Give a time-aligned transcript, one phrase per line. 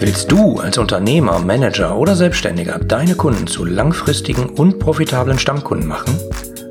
[0.00, 6.18] Willst du als Unternehmer, Manager oder Selbstständiger deine Kunden zu langfristigen und profitablen Stammkunden machen?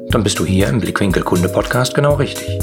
[0.10, 2.58] Dann bist du hier im Blickwinkel Kunde Podcast genau richtig.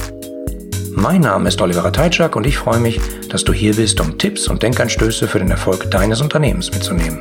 [0.91, 4.49] Mein Name ist Oliver Teitschak und ich freue mich, dass du hier bist, um Tipps
[4.49, 7.21] und Denkanstöße für den Erfolg deines Unternehmens mitzunehmen.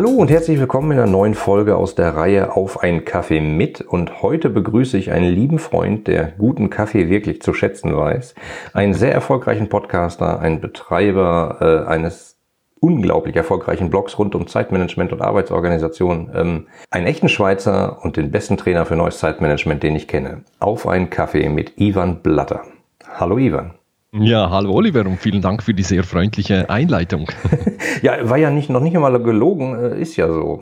[0.00, 3.82] Hallo und herzlich willkommen in einer neuen Folge aus der Reihe Auf ein Kaffee mit.
[3.82, 8.34] Und heute begrüße ich einen lieben Freund, der guten Kaffee wirklich zu schätzen weiß.
[8.72, 12.38] Einen sehr erfolgreichen Podcaster, einen Betreiber äh, eines
[12.80, 16.30] unglaublich erfolgreichen Blogs rund um Zeitmanagement und Arbeitsorganisation.
[16.34, 20.44] Ähm, einen echten Schweizer und den besten Trainer für neues Zeitmanagement, den ich kenne.
[20.60, 22.62] Auf ein Kaffee mit Ivan Blatter.
[23.06, 23.74] Hallo Ivan.
[24.12, 27.30] Ja, hallo Oliver und vielen Dank für die sehr freundliche Einleitung.
[28.02, 30.60] ja, war ja nicht, noch nicht einmal gelogen, äh, ist ja so.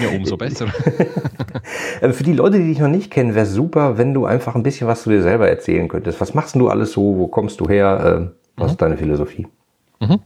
[0.00, 0.66] ja, umso besser.
[2.00, 4.64] Äh, für die Leute, die dich noch nicht kennen, wäre super, wenn du einfach ein
[4.64, 6.20] bisschen was zu dir selber erzählen könntest.
[6.20, 7.16] Was machst du alles so?
[7.16, 8.32] Wo kommst du her?
[8.32, 8.70] Äh, was mhm.
[8.72, 9.46] ist deine Philosophie?
[10.00, 10.18] Mhm.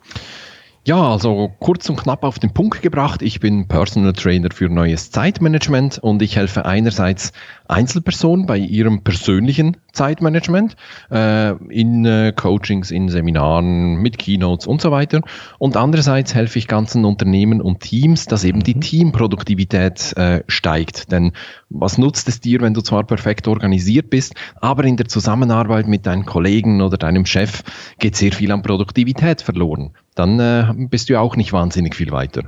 [0.86, 3.20] Ja, also kurz und knapp auf den Punkt gebracht.
[3.20, 7.32] Ich bin Personal Trainer für neues Zeitmanagement und ich helfe einerseits
[7.68, 10.76] Einzelpersonen bei ihrem persönlichen Zeitmanagement
[11.10, 15.22] äh, in äh, Coachings, in Seminaren, mit Keynotes und so weiter.
[15.58, 18.80] Und andererseits helfe ich ganzen Unternehmen und Teams, dass eben die mhm.
[18.80, 21.10] Teamproduktivität äh, steigt.
[21.12, 21.32] Denn
[21.70, 26.06] was nutzt es dir, wenn du zwar perfekt organisiert bist, aber in der Zusammenarbeit mit
[26.06, 27.62] deinen Kollegen oder deinem Chef
[27.98, 32.10] geht sehr viel an Produktivität verloren dann äh, bist du ja auch nicht wahnsinnig viel
[32.10, 32.44] weiter.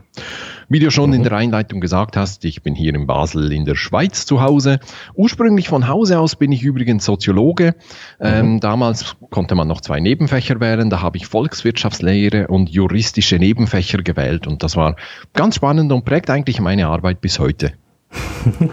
[0.70, 1.16] Wie du schon mhm.
[1.16, 4.80] in der Einleitung gesagt hast, ich bin hier in Basel in der Schweiz zu Hause.
[5.14, 7.74] Ursprünglich von Hause aus bin ich übrigens Soziologe.
[8.20, 8.60] Ähm, mhm.
[8.60, 10.90] damals konnte man noch zwei Nebenfächer wählen.
[10.90, 14.46] Da habe ich Volkswirtschaftslehre und juristische Nebenfächer gewählt.
[14.46, 14.96] Und das war
[15.32, 17.72] ganz spannend und prägt eigentlich meine Arbeit bis heute.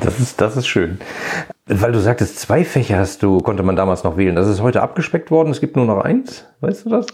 [0.00, 0.98] Das ist, das ist schön.
[1.66, 4.36] Weil du sagtest, zwei Fächer hast du, konnte man damals noch wählen.
[4.36, 5.50] Das ist heute abgespeckt worden.
[5.50, 6.46] Es gibt nur noch eins.
[6.60, 7.06] Weißt du das?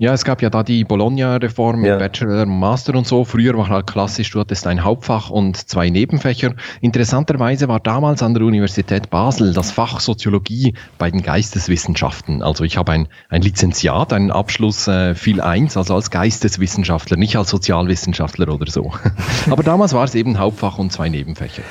[0.00, 1.96] Ja, es gab ja da die Bologna-Reform mit ja.
[1.96, 3.24] Bachelor, Master und so.
[3.24, 6.54] Früher war halt klassisch, du hattest ein Hauptfach und zwei Nebenfächer.
[6.80, 12.44] Interessanterweise war damals an der Universität Basel das Fach Soziologie bei den Geisteswissenschaften.
[12.44, 17.34] Also ich habe ein, ein Lizenziat, einen Abschluss äh, viel eins, also als Geisteswissenschaftler, nicht
[17.34, 18.92] als Sozialwissenschaftler oder so.
[19.50, 21.62] Aber damals war es eben Hauptfach und zwei Nebenfächer.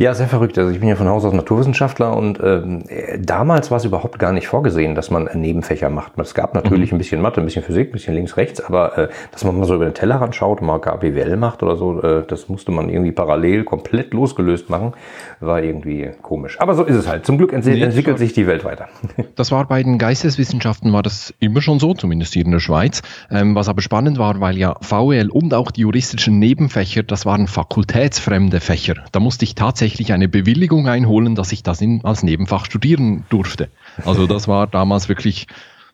[0.00, 0.58] Ja, sehr verrückt.
[0.58, 2.82] Also ich bin ja von Haus aus Naturwissenschaftler und ähm,
[3.20, 6.18] damals war es überhaupt gar nicht vorgesehen, dass man Nebenfächer macht.
[6.18, 6.96] Es gab natürlich mhm.
[6.96, 9.66] ein bisschen Mathe, ein bisschen Physik, Physik, bisschen links, rechts, aber äh, dass man mal
[9.66, 12.88] so über den Tellerrand schaut und mal KPWL macht oder so, äh, das musste man
[12.88, 14.94] irgendwie parallel komplett losgelöst machen,
[15.40, 16.58] war irgendwie komisch.
[16.58, 17.26] Aber so ist es halt.
[17.26, 18.88] Zum Glück ent nee, entwickelt sich die Welt weiter.
[19.34, 23.02] Das war bei den Geisteswissenschaften war das immer schon so, zumindest hier in der Schweiz.
[23.30, 27.46] Ähm, was aber spannend war, weil ja VWL und auch die juristischen Nebenfächer, das waren
[27.46, 28.94] fakultätsfremde Fächer.
[29.12, 33.68] Da musste ich tatsächlich eine Bewilligung einholen, dass ich das in, als Nebenfach studieren durfte.
[34.06, 35.48] Also das war damals wirklich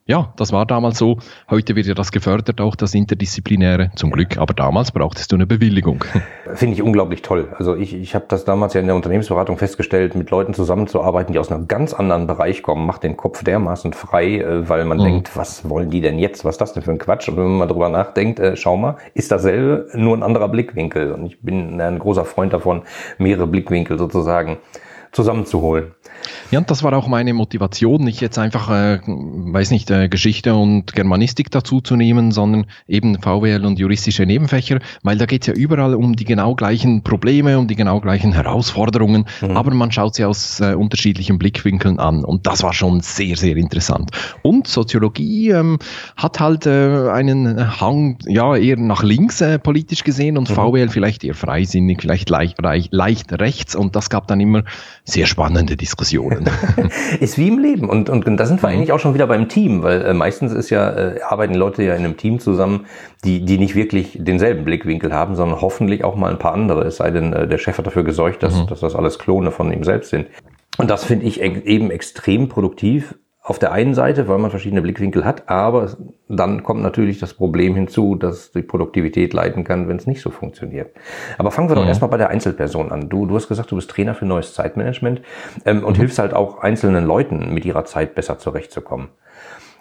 [0.04, 1.18] ja, das war damals so.
[1.48, 4.36] Heute wird ja das gefördert, auch das Interdisziplinäre, zum Glück.
[4.36, 6.04] Aber damals brauchtest du eine Bewilligung.
[6.54, 7.54] Finde ich unglaublich toll.
[7.56, 11.38] Also ich, ich habe das damals ja in der Unternehmensberatung festgestellt, mit Leuten zusammenzuarbeiten, die
[11.38, 15.04] aus einem ganz anderen Bereich kommen, macht den Kopf dermaßen frei, äh, weil man mhm.
[15.04, 16.44] denkt, was wollen die denn jetzt?
[16.44, 17.28] Was ist das denn für ein Quatsch?
[17.28, 21.12] Und wenn man mal drüber nachdenkt, äh, schau mal, ist dasselbe, nur ein anderer Blickwinkel.
[21.12, 22.82] Und ich bin ein großer Freund davon,
[23.18, 24.58] mehrere Blickwinkel sozusagen
[25.12, 25.92] zusammenzuholen.
[26.50, 30.54] Ja, und das war auch meine Motivation, nicht jetzt einfach, äh, weiß nicht, äh, Geschichte
[30.54, 35.46] und Germanistik dazu zu nehmen, sondern eben VWL und juristische Nebenfächer, weil da geht es
[35.48, 39.56] ja überall um die genau gleichen Probleme, um die genau gleichen Herausforderungen, mhm.
[39.56, 43.56] aber man schaut sie aus äh, unterschiedlichen Blickwinkeln an und das war schon sehr, sehr
[43.56, 44.10] interessant.
[44.42, 45.78] Und Soziologie ähm,
[46.16, 50.54] hat halt äh, einen Hang, ja, eher nach links äh, politisch gesehen und mhm.
[50.54, 54.64] VWL vielleicht eher freisinnig, vielleicht leicht, leicht rechts und das gab dann immer
[55.04, 56.11] sehr spannende Diskussionen.
[57.20, 57.88] ist wie im Leben.
[57.88, 58.76] Und, und, und da sind wir mhm.
[58.76, 61.94] eigentlich auch schon wieder beim Team, weil äh, meistens ist ja, äh, arbeiten Leute ja
[61.94, 62.86] in einem Team zusammen,
[63.24, 66.84] die, die nicht wirklich denselben Blickwinkel haben, sondern hoffentlich auch mal ein paar andere.
[66.84, 68.66] Es sei denn, äh, der Chef hat dafür gesorgt, dass, mhm.
[68.66, 70.26] dass das alles Klone von ihm selbst sind.
[70.78, 75.24] Und das finde ich eben extrem produktiv, auf der einen Seite, weil man verschiedene Blickwinkel
[75.24, 75.96] hat, aber
[76.28, 80.30] dann kommt natürlich das Problem hinzu, dass die Produktivität leiden kann, wenn es nicht so
[80.30, 80.94] funktioniert.
[81.38, 81.80] Aber fangen wir mhm.
[81.80, 83.08] doch erstmal bei der Einzelperson an.
[83.08, 85.22] Du, du hast gesagt, du bist Trainer für neues Zeitmanagement
[85.64, 86.00] ähm, und mhm.
[86.00, 89.08] hilfst halt auch einzelnen Leuten mit ihrer Zeit besser zurechtzukommen.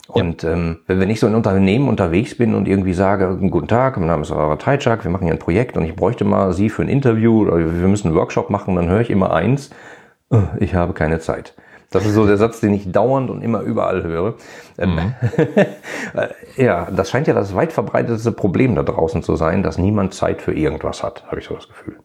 [0.07, 0.53] Und ja.
[0.53, 4.23] ähm, wenn ich so in Unternehmen unterwegs bin und irgendwie sage, guten Tag, mein Name
[4.23, 6.89] ist Rara Teitschak, wir machen hier ein Projekt und ich bräuchte mal Sie für ein
[6.89, 9.69] Interview oder wir müssen einen Workshop machen, dann höre ich immer eins,
[10.31, 11.53] oh, ich habe keine Zeit.
[11.91, 14.35] Das ist so der Satz, den ich dauernd und immer überall höre.
[14.77, 15.13] Ähm, mhm.
[16.57, 20.41] ja, das scheint ja das weit verbreitetste Problem da draußen zu sein, dass niemand Zeit
[20.41, 21.99] für irgendwas hat, habe ich so das Gefühl.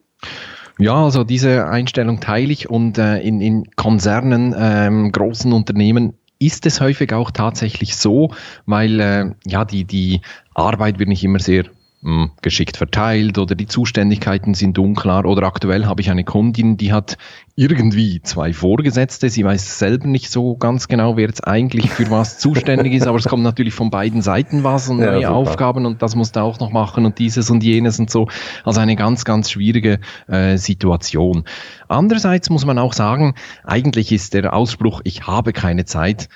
[0.79, 6.67] Ja, also diese Einstellung teile ich und äh, in, in Konzernen, ähm, großen Unternehmen ist
[6.67, 8.31] es häufig auch tatsächlich so,
[8.67, 10.21] weil äh, ja die, die
[10.53, 11.65] Arbeit wird nicht immer sehr
[12.06, 16.93] hm, geschickt verteilt oder die Zuständigkeiten sind unklar oder aktuell habe ich eine Kundin, die
[16.93, 17.19] hat
[17.56, 22.38] irgendwie zwei Vorgesetzte, sie weiß selber nicht so ganz genau, wer jetzt eigentlich für was
[22.38, 25.35] zuständig ist, aber es kommt natürlich von beiden Seiten was und ja, neue super.
[25.35, 28.29] Aufgaben und das musst du auch noch machen und dieses und jenes und so.
[28.62, 29.99] Also eine ganz, ganz schwierige
[30.29, 31.43] äh, Situation.
[31.88, 36.29] Andererseits muss man auch sagen, eigentlich ist der Ausspruch, ich habe keine Zeit,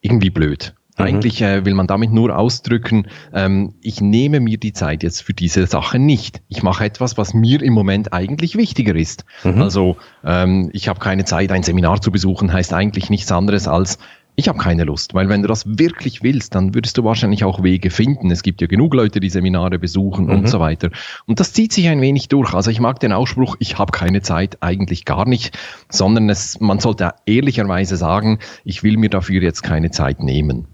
[0.00, 0.74] irgendwie blöd.
[0.98, 1.04] Mhm.
[1.04, 5.34] Eigentlich äh, will man damit nur ausdrücken, ähm, ich nehme mir die Zeit jetzt für
[5.34, 6.42] diese Sache nicht.
[6.48, 9.24] Ich mache etwas, was mir im Moment eigentlich wichtiger ist.
[9.44, 9.62] Mhm.
[9.62, 13.98] Also ähm, ich habe keine Zeit, ein Seminar zu besuchen, heißt eigentlich nichts anderes als,
[14.38, 17.64] ich habe keine Lust, weil wenn du das wirklich willst, dann würdest du wahrscheinlich auch
[17.64, 18.30] Wege finden.
[18.30, 20.30] Es gibt ja genug Leute, die Seminare besuchen mhm.
[20.30, 20.90] und so weiter.
[21.26, 22.54] Und das zieht sich ein wenig durch.
[22.54, 25.58] Also ich mag den Ausspruch, ich habe keine Zeit eigentlich gar nicht,
[25.88, 30.68] sondern es, man sollte ehrlicherweise sagen, ich will mir dafür jetzt keine Zeit nehmen.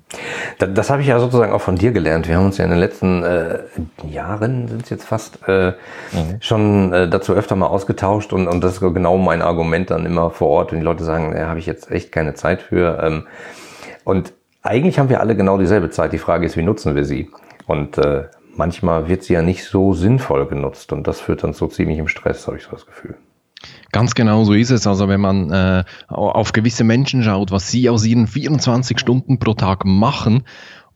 [0.58, 2.28] Das, das habe ich ja sozusagen auch von dir gelernt.
[2.28, 3.58] Wir haben uns ja in den letzten äh,
[4.08, 5.70] Jahren, sind es jetzt fast, äh,
[6.12, 6.36] mhm.
[6.40, 10.30] schon äh, dazu öfter mal ausgetauscht und, und das ist genau mein Argument dann immer
[10.30, 12.98] vor Ort, wenn die Leute sagen, da äh, habe ich jetzt echt keine Zeit für.
[13.02, 13.26] Ähm,
[14.04, 14.32] und
[14.62, 16.12] eigentlich haben wir alle genau dieselbe Zeit.
[16.12, 17.30] Die Frage ist, wie nutzen wir sie?
[17.66, 18.24] Und äh,
[18.56, 22.08] manchmal wird sie ja nicht so sinnvoll genutzt und das führt dann so ziemlich im
[22.08, 23.16] Stress, habe ich so das Gefühl.
[23.94, 24.88] Ganz genau so ist es.
[24.88, 29.54] Also wenn man äh, auf gewisse Menschen schaut, was sie aus ihren 24 Stunden pro
[29.54, 30.42] Tag machen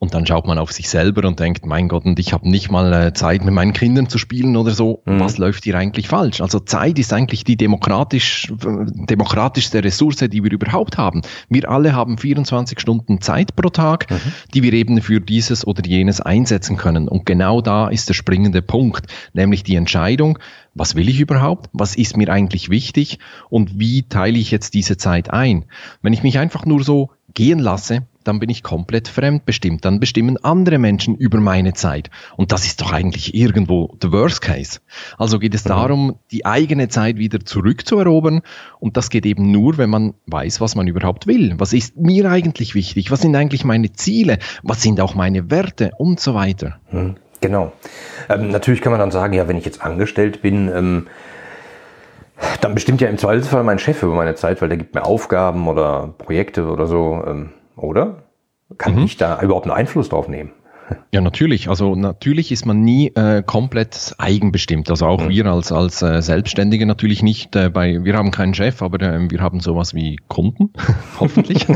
[0.01, 2.71] und dann schaut man auf sich selber und denkt, mein Gott, und ich habe nicht
[2.71, 5.03] mal äh, Zeit, mit meinen Kindern zu spielen oder so.
[5.05, 5.21] Mhm.
[5.21, 6.41] Was läuft hier eigentlich falsch?
[6.41, 11.23] Also Zeit ist eigentlich die demokratisch, demokratischste Ressource, die wir überhaupt haben.
[11.49, 14.33] Wir alle haben 24 Stunden Zeit pro Tag, mhm.
[14.55, 17.09] die wir eben für dieses oder jenes einsetzen können.
[17.09, 20.39] Und genau da ist der springende Punkt, nämlich die Entscheidung,
[20.75, 21.71] was will ich überhaupt?
[21.73, 23.19] Was ist mir eigentlich wichtig?
[23.51, 25.65] Und wie teile ich jetzt diese Zeit ein?
[26.03, 29.85] Wenn ich mich einfach nur so gehen lasse, dann bin ich komplett fremdbestimmt.
[29.85, 32.11] Dann bestimmen andere Menschen über meine Zeit.
[32.37, 34.81] Und das ist doch eigentlich irgendwo the worst case.
[35.17, 35.69] Also geht es mhm.
[35.71, 38.43] darum, die eigene Zeit wieder zurückzuerobern.
[38.79, 41.55] Und das geht eben nur, wenn man weiß, was man überhaupt will.
[41.59, 43.11] Was ist mir eigentlich wichtig?
[43.11, 44.39] Was sind eigentlich meine Ziele?
[44.63, 46.79] Was sind auch meine Werte und so weiter?
[46.93, 47.17] Mhm.
[47.41, 47.73] Genau.
[48.29, 51.07] Ähm, natürlich kann man dann sagen, ja, wenn ich jetzt angestellt bin, ähm,
[52.61, 55.69] dann bestimmt ja im Zweifelsfall mein Chef über meine Zeit, weil der gibt mir Aufgaben
[55.69, 57.23] oder Projekte oder so.
[57.27, 58.25] Ähm, oder?
[58.77, 59.05] Kann mhm.
[59.05, 60.53] ich da überhaupt einen Einfluss drauf nehmen?
[61.13, 61.69] Ja, natürlich.
[61.69, 64.91] Also natürlich ist man nie äh, komplett eigenbestimmt.
[64.91, 65.29] Also auch mhm.
[65.29, 67.55] wir als, als äh, Selbstständige natürlich nicht.
[67.57, 70.73] Äh, bei, wir haben keinen Chef, aber äh, wir haben sowas wie Kunden,
[71.21, 71.67] hoffentlich,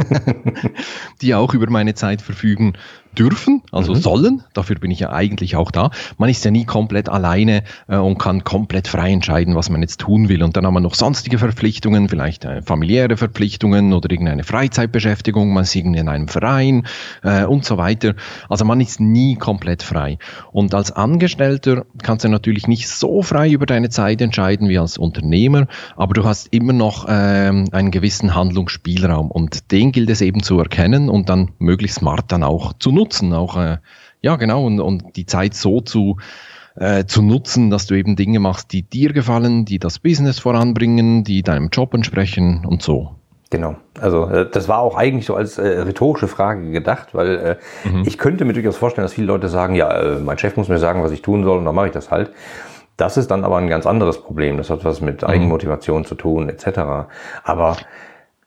[1.23, 2.75] die auch über meine Zeit verfügen
[3.19, 3.99] dürfen, also mhm.
[3.99, 4.43] sollen.
[4.55, 5.91] Dafür bin ich ja eigentlich auch da.
[6.19, 10.01] Man ist ja nie komplett alleine äh, und kann komplett frei entscheiden, was man jetzt
[10.01, 10.43] tun will.
[10.43, 15.53] Und dann haben wir noch sonstige Verpflichtungen, vielleicht äh, familiäre Verpflichtungen oder irgendeine Freizeitbeschäftigung.
[15.53, 16.87] Man ist irgendwie in einem Verein
[17.23, 18.15] äh, und so weiter.
[18.49, 20.19] Also man ist nie komplett frei.
[20.53, 24.99] Und als Angestellter kannst du natürlich nicht so frei über deine Zeit entscheiden wie als
[24.99, 25.67] Unternehmer,
[25.97, 30.59] aber du hast immer noch ähm, einen gewissen Handlungsspielraum und den gilt es eben zu
[30.59, 33.79] erkennen und dann möglichst smart dann auch zu nutzen auch äh,
[34.23, 36.17] ja genau und, und die Zeit so zu
[36.77, 41.23] äh, zu nutzen, dass du eben Dinge machst, die dir gefallen, die das Business voranbringen,
[41.23, 43.22] die deinem Job entsprechen und so.
[43.53, 43.75] Genau.
[44.01, 48.05] Also äh, das war auch eigentlich so als äh, rhetorische Frage gedacht, weil äh, mhm.
[48.07, 50.79] ich könnte mir durchaus vorstellen, dass viele Leute sagen, ja, äh, mein Chef muss mir
[50.79, 52.33] sagen, was ich tun soll und dann mache ich das halt.
[52.97, 54.57] Das ist dann aber ein ganz anderes Problem.
[54.57, 55.29] Das hat was mit mhm.
[55.29, 57.11] Eigenmotivation zu tun, etc.
[57.45, 57.77] Aber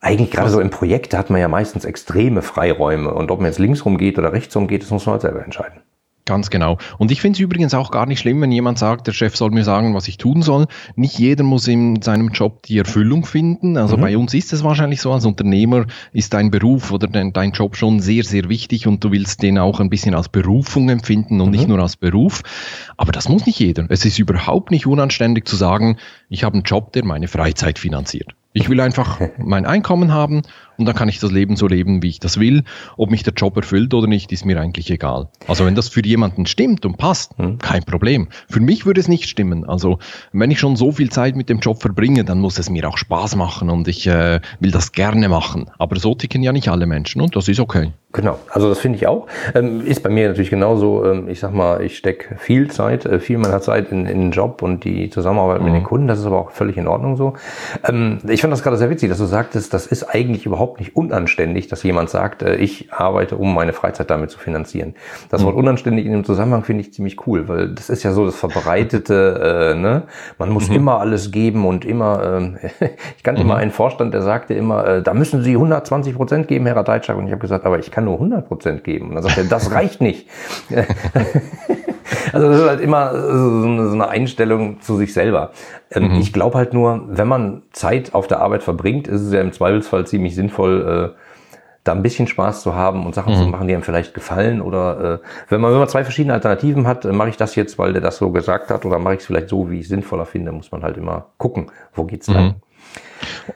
[0.01, 3.13] eigentlich gerade so im Projekt hat man ja meistens extreme Freiräume.
[3.13, 5.21] Und ob man jetzt links rum geht oder rechts rum geht, das muss man halt
[5.21, 5.81] selber entscheiden.
[6.27, 6.79] Ganz genau.
[6.97, 9.51] Und ich finde es übrigens auch gar nicht schlimm, wenn jemand sagt, der Chef soll
[9.51, 10.65] mir sagen, was ich tun soll.
[10.95, 13.77] Nicht jeder muss in seinem Job die Erfüllung finden.
[13.77, 14.01] Also mhm.
[14.01, 17.75] bei uns ist es wahrscheinlich so, als Unternehmer ist dein Beruf oder dein, dein, Job
[17.75, 21.49] schon sehr, sehr wichtig und du willst den auch ein bisschen als Berufung empfinden und
[21.49, 21.55] mhm.
[21.55, 22.41] nicht nur als Beruf.
[22.97, 23.85] Aber das muss nicht jeder.
[23.89, 25.97] Es ist überhaupt nicht unanständig zu sagen,
[26.29, 28.33] ich habe einen Job, der meine Freizeit finanziert.
[28.51, 30.41] Ich will einfach mein Einkommen haben
[30.77, 32.63] und dann kann ich das Leben so leben, wie ich das will.
[32.97, 35.29] Ob mich der Job erfüllt oder nicht, ist mir eigentlich egal.
[35.47, 37.59] Also wenn das für jemanden stimmt und passt, hm.
[37.59, 38.27] kein Problem.
[38.49, 39.67] Für mich würde es nicht stimmen.
[39.67, 39.99] Also
[40.31, 42.97] wenn ich schon so viel Zeit mit dem Job verbringe, dann muss es mir auch
[42.97, 45.69] Spaß machen und ich äh, will das gerne machen.
[45.77, 47.91] Aber so ticken ja nicht alle Menschen und das ist okay.
[48.15, 49.27] Genau, also das finde ich auch.
[49.53, 51.03] Ähm, ist bei mir natürlich genauso.
[51.05, 54.31] Ähm, ich sag mal, ich stecke viel Zeit, äh, viel meiner Zeit in, in den
[54.31, 55.65] Job und die Zusammenarbeit mhm.
[55.65, 56.07] mit den Kunden.
[56.07, 57.33] Das ist aber auch völlig in Ordnung so.
[57.85, 60.79] Ähm, ich fand das gerade sehr witzig, dass du sagtest, das ist eigentlich überhaupt überhaupt
[60.79, 64.95] nicht unanständig, dass jemand sagt, äh, ich arbeite, um meine Freizeit damit zu finanzieren.
[65.29, 65.61] Das Wort mhm.
[65.61, 69.73] unanständig in dem Zusammenhang finde ich ziemlich cool, weil das ist ja so das verbreitete,
[69.75, 70.03] äh, ne?
[70.39, 70.75] man muss mhm.
[70.75, 73.49] immer alles geben und immer, äh, ich kannte mhm.
[73.49, 77.17] immer einen Vorstand, der sagte immer, äh, da müssen Sie 120 Prozent geben, Herr Radeitschak.
[77.17, 79.09] Und ich habe gesagt, aber ich kann nur 100 Prozent geben.
[79.09, 80.27] Und dann sagt er, das reicht nicht.
[82.33, 85.51] Also das ist halt immer so eine Einstellung zu sich selber.
[85.91, 86.19] Ähm, mhm.
[86.19, 89.51] Ich glaube halt nur, wenn man Zeit auf der Arbeit verbringt, ist es ja im
[89.51, 91.19] Zweifelsfall ziemlich sinnvoll, äh,
[91.83, 93.37] da ein bisschen Spaß zu haben und Sachen mhm.
[93.37, 94.59] zu machen, die einem vielleicht gefallen.
[94.59, 97.77] Oder äh, wenn man wenn man zwei verschiedene Alternativen hat, äh, mache ich das jetzt,
[97.77, 99.89] weil der das so gesagt hat, oder mache ich es vielleicht so, wie ich es
[99.89, 102.45] sinnvoller finde, muss man halt immer gucken, wo geht's dann.
[102.45, 102.55] Mhm.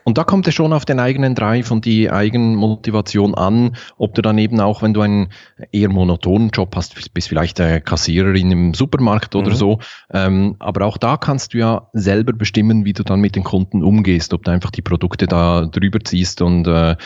[0.04, 4.22] Und da kommt es schon auf den eigenen Drive und die Eigenmotivation an, ob du
[4.22, 5.28] dann eben auch, wenn du einen
[5.72, 9.54] eher monotonen Job hast, bist vielleicht äh, Kassiererin im Supermarkt oder mhm.
[9.54, 9.78] so,
[10.12, 13.82] ähm, aber auch da kannst du ja selber bestimmen, wie du dann mit den Kunden
[13.82, 16.96] umgehst, ob du einfach die Produkte da drüber ziehst und äh,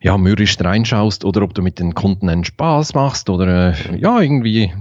[0.00, 4.20] ja, mürrisch reinschaust oder ob du mit den Kunden einen Spaß machst oder äh, ja,
[4.20, 4.72] irgendwie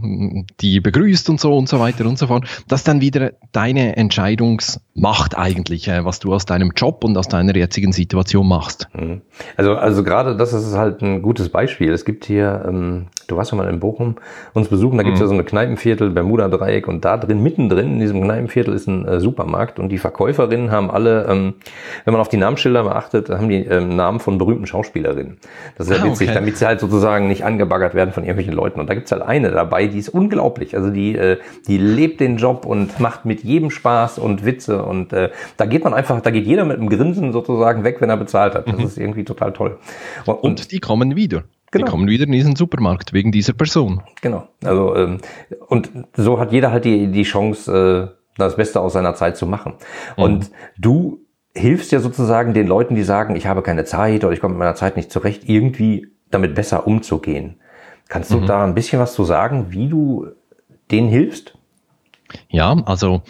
[0.62, 2.48] die begrüßt und so und so weiter und so fort.
[2.68, 3.98] Das ist dann wieder deine
[4.96, 8.88] Entscheidungsmacht eigentlich, äh, was du aus deinem Job und aus deiner jetzigen Situation machst.
[8.94, 9.22] Mhm.
[9.58, 11.92] Also, also gerade das ist halt ein gutes Beispiel.
[11.92, 14.16] Es gibt hier, ähm, du warst ja mal in Bochum
[14.54, 15.26] uns besuchen, da gibt es mhm.
[15.26, 19.20] ja so eine Kneipenviertel, Bermuda-Dreieck und da drin, mittendrin in diesem Kneipenviertel ist ein äh,
[19.20, 21.56] Supermarkt und die Verkäuferinnen haben alle, ähm,
[22.04, 25.38] wenn man auf die Namensschilder beachtet, haben die ähm, Namen von berühmten Schauspielerinnen.
[25.78, 26.36] Das ist ja ah, witzig, okay.
[26.36, 28.80] damit sie halt sozusagen nicht angebaggert werden von irgendwelchen Leuten.
[28.80, 30.76] Und da gibt's halt eine dabei, die ist unglaublich.
[30.76, 35.14] Also die, äh, die lebt den Job und macht mit jedem Spaß und Witze und
[35.14, 38.18] äh, da geht man einfach, da geht jeder mit einem Grinsen sozusagen weg, wenn er
[38.18, 38.68] bezahlt hat.
[38.68, 38.86] Das mhm.
[38.86, 39.78] ist irgendwie total toll.
[40.26, 41.44] Und, und die kommen wieder.
[41.76, 41.86] Genau.
[41.86, 44.02] Die kommen wieder in diesen Supermarkt wegen dieser Person.
[44.22, 44.48] Genau.
[44.64, 45.20] Also ähm,
[45.68, 49.46] und so hat jeder halt die die Chance, äh, das Beste aus seiner Zeit zu
[49.46, 49.74] machen.
[50.16, 50.24] Mhm.
[50.24, 51.20] Und du
[51.54, 54.60] hilfst ja sozusagen den Leuten, die sagen, ich habe keine Zeit oder ich komme mit
[54.60, 57.60] meiner Zeit nicht zurecht, irgendwie damit besser umzugehen.
[58.08, 58.46] Kannst du mhm.
[58.46, 60.28] da ein bisschen was zu sagen, wie du
[60.92, 61.58] denen hilfst?
[62.50, 63.22] Ja, also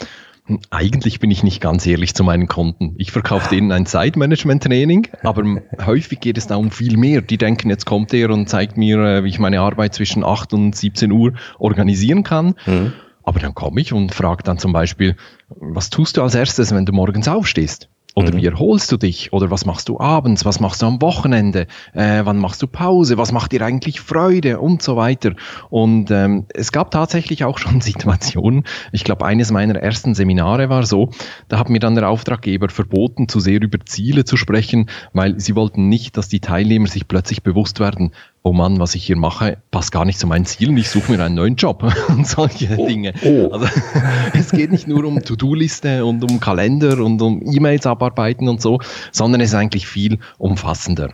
[0.70, 2.94] eigentlich bin ich nicht ganz ehrlich zu meinen Kunden.
[2.98, 5.44] Ich verkaufe denen ein Zeitmanagement-Training, aber
[5.84, 7.22] häufig geht es da um viel mehr.
[7.22, 10.54] Die denken, jetzt kommt er und zeigt mir, äh, wie ich meine Arbeit zwischen 8
[10.54, 12.56] und 17 Uhr organisieren kann.
[12.68, 12.94] Mhm.
[13.24, 15.16] Aber dann komme ich und frage dann zum Beispiel,
[15.50, 17.90] was tust du als erstes, wenn du morgens aufstehst?
[18.16, 18.38] Oder mhm.
[18.38, 19.34] wie erholst du dich?
[19.34, 20.46] Oder was machst du abends?
[20.46, 21.68] Was machst du am Wochenende?
[21.94, 23.18] Äh, wann machst du Pause?
[23.18, 24.60] Was macht dir eigentlich Freude?
[24.60, 25.34] Und so weiter.
[25.70, 28.64] Und ähm, es gab tatsächlich auch schon Situationen.
[28.94, 31.10] Ich glaube, eines meiner ersten Seminare war so,
[31.50, 35.56] da hat mir dann der Auftraggeber verboten, zu sehr über Ziele zu sprechen, weil sie
[35.56, 38.12] wollten nicht, dass die Teilnehmer sich plötzlich bewusst werden,
[38.46, 41.24] oh Mann, was ich hier mache, passt gar nicht zu meinen Zielen, ich suche mir
[41.24, 43.14] einen neuen Job und solche oh, Dinge.
[43.24, 43.50] Oh.
[43.52, 43.66] Also
[44.34, 48.80] es geht nicht nur um To-Do-Liste und um Kalender und um E-Mails abarbeiten und so,
[49.12, 51.10] sondern es ist eigentlich viel umfassender.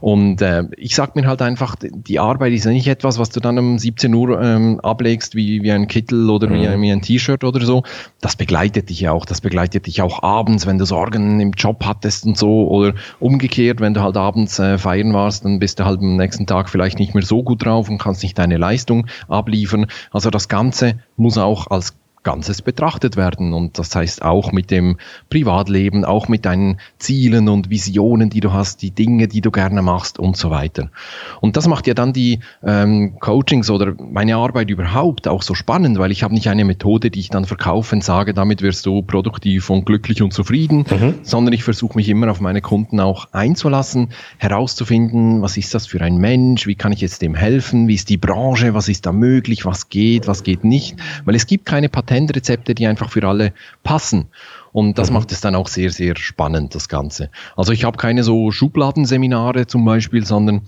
[0.00, 3.40] Und äh, ich sag mir halt einfach, die Arbeit ist ja nicht etwas, was du
[3.40, 6.54] dann um 17 Uhr ähm, ablegst, wie, wie ein Kittel oder mhm.
[6.54, 7.82] wie, wie ein T-Shirt oder so.
[8.22, 9.26] Das begleitet dich ja auch.
[9.26, 12.68] Das begleitet dich auch abends, wenn du Sorgen im Job hattest und so.
[12.68, 16.46] Oder umgekehrt, wenn du halt abends äh, feiern warst, dann bist du halt am nächsten
[16.46, 19.86] Tag vielleicht nicht mehr so gut drauf und kannst nicht deine Leistung abliefern.
[20.10, 23.54] Also das Ganze muss auch als Ganzes betrachtet werden.
[23.54, 24.98] Und das heißt auch mit dem
[25.30, 29.80] Privatleben, auch mit deinen Zielen und Visionen, die du hast, die Dinge, die du gerne
[29.80, 30.90] machst und so weiter.
[31.40, 35.98] Und das macht ja dann die ähm, Coachings oder meine Arbeit überhaupt auch so spannend,
[35.98, 39.00] weil ich habe nicht eine Methode, die ich dann verkaufe und sage, damit wirst du
[39.00, 41.14] produktiv und glücklich und zufrieden, mhm.
[41.22, 46.02] sondern ich versuche mich immer auf meine Kunden auch einzulassen, herauszufinden, was ist das für
[46.02, 49.12] ein Mensch, wie kann ich jetzt dem helfen, wie ist die Branche, was ist da
[49.12, 53.26] möglich, was geht, was geht nicht, weil es gibt keine Patente Patentrezepte, die einfach für
[53.26, 53.52] alle
[53.84, 54.26] passen.
[54.72, 55.14] Und das mhm.
[55.14, 57.30] macht es dann auch sehr, sehr spannend, das Ganze.
[57.56, 60.62] Also ich habe keine so Schubladenseminare zum Beispiel, sondern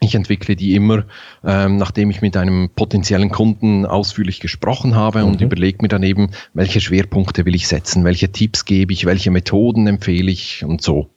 [0.00, 1.04] ich entwickle die immer,
[1.44, 5.28] ähm, nachdem ich mit einem potenziellen Kunden ausführlich gesprochen habe mhm.
[5.28, 9.30] und überlege mir dann eben, welche Schwerpunkte will ich setzen, welche Tipps gebe ich, welche
[9.30, 11.08] Methoden empfehle ich und so.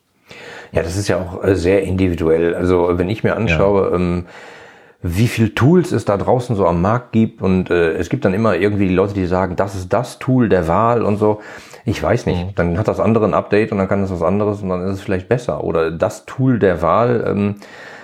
[0.72, 2.56] Ja, das ist ja auch äh, sehr individuell.
[2.56, 3.96] Also wenn ich mir anschaue, ja.
[3.96, 4.26] ähm,
[5.04, 8.34] wie viel Tools es da draußen so am Markt gibt und äh, es gibt dann
[8.34, 11.40] immer irgendwie die Leute, die sagen, das ist das Tool der Wahl und so.
[11.86, 12.46] Ich weiß nicht.
[12.46, 12.56] Mhm.
[12.56, 14.96] Dann hat das andere ein Update und dann kann es was anderes und dann ist
[14.96, 15.64] es vielleicht besser.
[15.64, 17.56] Oder das Tool der Wahl, ähm,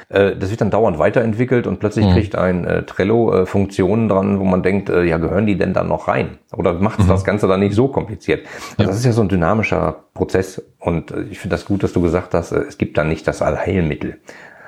[0.10, 2.14] äh, das wird dann dauernd weiterentwickelt und plötzlich mhm.
[2.14, 5.74] kriegt ein äh, Trello äh, Funktionen dran, wo man denkt, äh, ja, gehören die denn
[5.74, 6.40] dann noch rein?
[6.56, 7.08] Oder macht mhm.
[7.08, 8.48] das Ganze dann nicht so kompliziert?
[8.72, 8.88] Also ja.
[8.88, 12.02] Das ist ja so ein dynamischer Prozess und äh, ich finde das gut, dass du
[12.02, 14.18] gesagt hast, äh, es gibt da nicht das Allheilmittel.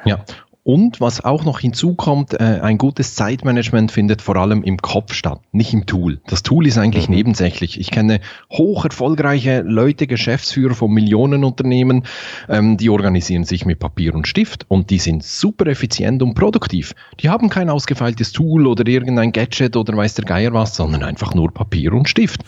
[0.06, 0.20] Ja,
[0.64, 5.40] Und was auch noch hinzukommt, äh, ein gutes Zeitmanagement findet vor allem im Kopf statt,
[5.52, 6.20] nicht im Tool.
[6.28, 7.16] Das Tool ist eigentlich mhm.
[7.16, 7.80] nebensächlich.
[7.80, 8.20] Ich kenne
[8.52, 12.04] hoch erfolgreiche Leute, Geschäftsführer von Millionenunternehmen,
[12.50, 16.94] ähm, die organisieren sich mit Papier und Stift und die sind super effizient und produktiv.
[17.22, 21.34] Die haben kein ausgefeiltes Tool oder irgendein Gadget oder weiß der Geier was, sondern einfach
[21.34, 22.42] nur Papier und Stift.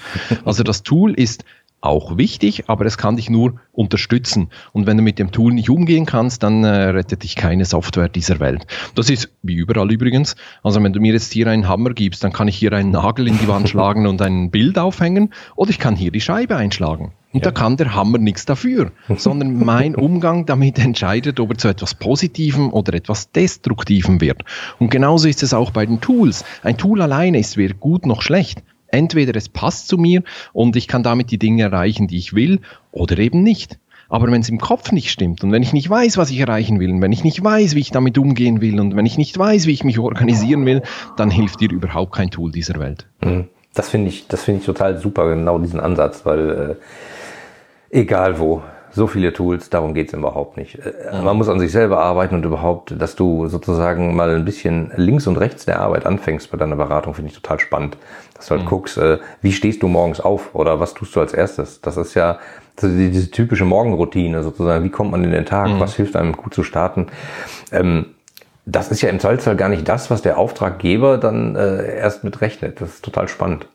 [0.43, 1.45] Also das Tool ist
[1.81, 4.49] auch wichtig, aber es kann dich nur unterstützen.
[4.71, 8.07] Und wenn du mit dem Tool nicht umgehen kannst, dann äh, rettet dich keine Software
[8.07, 8.67] dieser Welt.
[8.95, 10.35] Das ist wie überall übrigens.
[10.63, 13.27] Also wenn du mir jetzt hier einen Hammer gibst, dann kann ich hier einen Nagel
[13.27, 17.13] in die Wand schlagen und ein Bild aufhängen oder ich kann hier die Scheibe einschlagen.
[17.33, 17.51] Und ja.
[17.51, 21.95] da kann der Hammer nichts dafür, sondern mein Umgang damit entscheidet, ob er zu etwas
[21.95, 24.43] Positivem oder etwas Destruktivem wird.
[24.79, 26.43] Und genauso ist es auch bei den Tools.
[26.61, 28.61] Ein Tool alleine ist weder gut noch schlecht.
[28.91, 32.59] Entweder es passt zu mir und ich kann damit die Dinge erreichen, die ich will,
[32.91, 33.79] oder eben nicht.
[34.09, 36.81] Aber wenn es im Kopf nicht stimmt und wenn ich nicht weiß, was ich erreichen
[36.81, 39.37] will, und wenn ich nicht weiß, wie ich damit umgehen will und wenn ich nicht
[39.37, 40.81] weiß, wie ich mich organisieren will,
[41.15, 43.07] dann hilft dir überhaupt kein Tool dieser Welt.
[43.23, 43.47] Mhm.
[43.73, 46.77] Das finde ich, das ich total super, genau diesen Ansatz, weil
[47.91, 50.79] äh, egal wo, so viele Tools, darum geht's überhaupt nicht.
[50.79, 51.21] Äh, ja.
[51.21, 55.27] Man muss an sich selber arbeiten und überhaupt, dass du sozusagen mal ein bisschen links
[55.27, 57.97] und rechts der Arbeit anfängst bei deiner Beratung, finde ich total spannend.
[58.35, 58.69] Dass du halt mhm.
[58.69, 61.81] guckst, äh, wie stehst du morgens auf oder was tust du als erstes?
[61.81, 62.39] Das ist ja
[62.81, 64.83] diese typische Morgenroutine sozusagen.
[64.83, 65.69] Wie kommt man in den Tag?
[65.69, 65.79] Mhm.
[65.79, 67.07] Was hilft einem gut zu starten?
[67.71, 68.07] Ähm,
[68.65, 72.41] das ist ja im Zweifelsfall gar nicht das, was der Auftraggeber dann äh, erst mit
[72.41, 72.79] rechnet.
[72.79, 73.67] Das ist total spannend.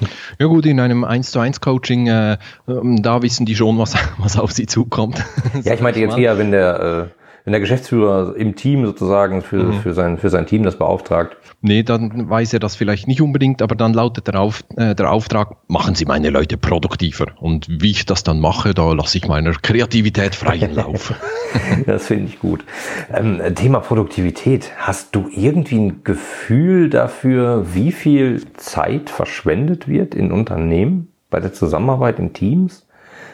[0.40, 3.94] Ja gut, in einem 1 zu 1 Coaching, äh, ähm, da wissen die schon, was,
[4.18, 5.24] was auf sie zukommt.
[5.62, 9.64] Ja, ich meinte jetzt eher, wenn der, äh, wenn der Geschäftsführer im Team sozusagen für,
[9.64, 9.80] mhm.
[9.80, 11.36] für, sein, für sein Team das beauftragt,
[11.66, 15.10] Nee, dann weiß er das vielleicht nicht unbedingt, aber dann lautet der, Auf, äh, der
[15.10, 17.28] Auftrag, machen Sie meine Leute produktiver.
[17.40, 21.14] Und wie ich das dann mache, da lasse ich meiner Kreativität freien Lauf.
[21.86, 22.66] das finde ich gut.
[23.10, 24.72] Ähm, Thema Produktivität.
[24.76, 31.54] Hast du irgendwie ein Gefühl dafür, wie viel Zeit verschwendet wird in Unternehmen bei der
[31.54, 32.86] Zusammenarbeit in Teams?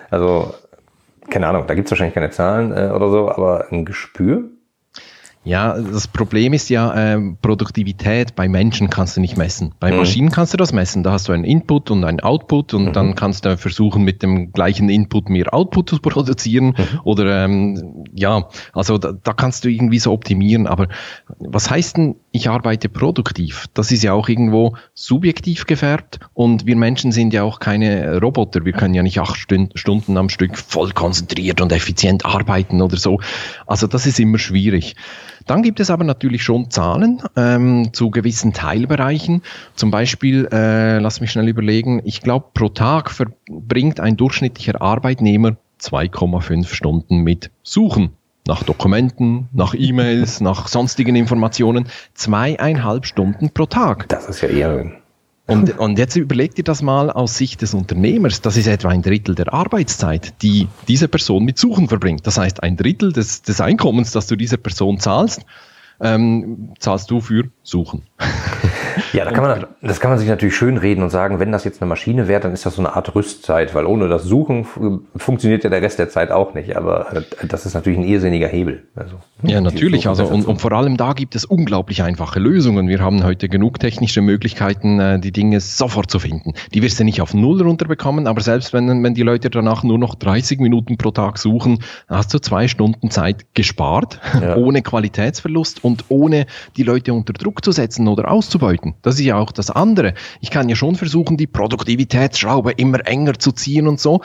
[0.08, 0.54] Also,
[1.30, 4.50] keine Ahnung, da gibt es wahrscheinlich keine Zahlen äh, oder so, aber ein Gespür?
[5.42, 9.74] Ja, das Problem ist ja, äh, Produktivität bei Menschen kannst du nicht messen.
[9.80, 9.96] Bei mhm.
[9.96, 11.02] Maschinen kannst du das messen.
[11.02, 12.92] Da hast du einen Input und einen Output und mhm.
[12.92, 16.74] dann kannst du versuchen, mit dem gleichen Input mehr Output zu produzieren.
[16.76, 17.00] Mhm.
[17.04, 20.66] Oder ähm, ja, also da, da kannst du irgendwie so optimieren.
[20.66, 20.88] Aber
[21.38, 23.66] was heißt denn, ich arbeite produktiv?
[23.74, 28.64] Das ist ja auch irgendwo subjektiv gefärbt und wir Menschen sind ja auch keine Roboter.
[28.64, 29.36] Wir können ja nicht acht
[29.74, 33.20] Stunden am Stück voll konzentriert und effizient arbeiten oder so.
[33.66, 34.96] Also das ist immer schwierig.
[35.46, 39.42] Dann gibt es aber natürlich schon Zahlen ähm, zu gewissen Teilbereichen.
[39.74, 45.56] Zum Beispiel, äh, lass mich schnell überlegen, ich glaube, pro Tag verbringt ein durchschnittlicher Arbeitnehmer
[45.80, 48.12] 2,5 Stunden mit Suchen
[48.46, 51.88] nach Dokumenten, nach E-Mails, nach sonstigen Informationen.
[52.14, 54.08] Zweieinhalb Stunden pro Tag.
[54.08, 55.00] Das ist ja eher
[55.50, 58.40] und, und jetzt überleg dir das mal aus Sicht des Unternehmers.
[58.40, 62.24] Das ist etwa ein Drittel der Arbeitszeit, die diese Person mit Suchen verbringt.
[62.24, 65.44] Das heißt, ein Drittel des, des Einkommens, das du dieser Person zahlst,
[66.00, 68.02] ähm, zahlst du für Suchen.
[69.12, 71.64] Ja, da kann man, das kann man sich natürlich schön reden und sagen, wenn das
[71.64, 74.66] jetzt eine Maschine wäre, dann ist das so eine Art Rüstzeit, weil ohne das Suchen
[75.16, 76.76] funktioniert ja der Rest der Zeit auch nicht.
[76.76, 78.84] Aber äh, das ist natürlich ein irrsinniger Hebel.
[78.94, 80.08] Also, ja, natürlich.
[80.08, 82.88] Also, und, und vor allem da gibt es unglaublich einfache Lösungen.
[82.88, 86.54] Wir haben heute genug technische Möglichkeiten, äh, die Dinge sofort zu finden.
[86.74, 89.98] Die wirst du nicht auf Null runterbekommen, aber selbst wenn, wenn die Leute danach nur
[89.98, 94.56] noch 30 Minuten pro Tag suchen, hast du zwei Stunden Zeit gespart, ja.
[94.60, 98.89] ohne Qualitätsverlust und ohne die Leute unter Druck zu setzen oder auszubeuten.
[99.02, 100.14] Das ist ja auch das andere.
[100.40, 104.20] Ich kann ja schon versuchen, die Produktivitätsschraube immer enger zu ziehen und so,